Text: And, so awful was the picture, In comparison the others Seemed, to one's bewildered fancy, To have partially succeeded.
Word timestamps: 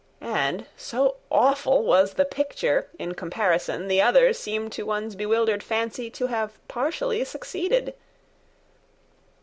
And, 0.23 0.65
so 0.75 1.17
awful 1.29 1.83
was 1.83 2.15
the 2.15 2.25
picture, 2.25 2.89
In 2.97 3.13
comparison 3.13 3.87
the 3.87 4.01
others 4.01 4.39
Seemed, 4.39 4.71
to 4.71 4.83
one's 4.83 5.15
bewildered 5.15 5.61
fancy, 5.61 6.09
To 6.09 6.25
have 6.25 6.57
partially 6.67 7.23
succeeded. 7.23 7.93